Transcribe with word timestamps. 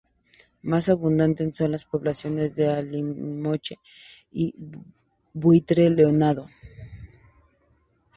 Más 0.63 0.89
abundantes 0.89 1.55
son 1.57 1.73
las 1.73 1.85
poblaciones 1.85 2.55
de 2.55 2.67
alimoche 2.67 3.77
y 4.31 4.51
buitre 5.31 5.91
leonado. 5.91 6.47